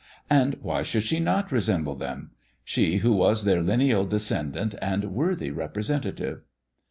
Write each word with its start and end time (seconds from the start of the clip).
And 0.31 0.55
why 0.63 0.81
should 0.81 1.03
she 1.03 1.19
not 1.19 1.51
resemble 1.51 1.93
them] 1.93 2.31
she 2.63 2.97
who 3.05 3.13
was 3.13 3.43
their 3.43 3.61
lineal 3.61 4.03
descendant 4.07 4.73
and 4.81 5.05
worthy 5.13 5.51
representative. 5.51 6.41